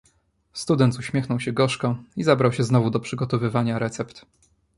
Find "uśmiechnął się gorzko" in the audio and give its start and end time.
0.99-1.95